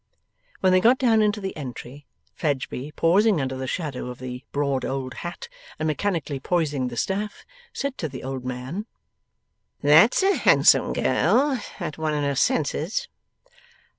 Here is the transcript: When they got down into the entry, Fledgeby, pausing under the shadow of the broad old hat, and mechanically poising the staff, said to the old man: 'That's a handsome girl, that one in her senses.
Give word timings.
When 0.61 0.71
they 0.71 0.81
got 0.81 0.97
down 0.97 1.21
into 1.21 1.39
the 1.39 1.55
entry, 1.55 2.07
Fledgeby, 2.33 2.91
pausing 2.95 3.39
under 3.39 3.55
the 3.55 3.67
shadow 3.67 4.07
of 4.07 4.17
the 4.17 4.43
broad 4.51 4.83
old 4.83 5.13
hat, 5.21 5.47
and 5.77 5.85
mechanically 5.85 6.39
poising 6.39 6.87
the 6.87 6.97
staff, 6.97 7.45
said 7.71 7.99
to 7.99 8.09
the 8.09 8.23
old 8.23 8.43
man: 8.43 8.87
'That's 9.83 10.23
a 10.23 10.37
handsome 10.37 10.93
girl, 10.93 11.59
that 11.77 11.99
one 11.99 12.15
in 12.15 12.23
her 12.23 12.33
senses. 12.33 13.09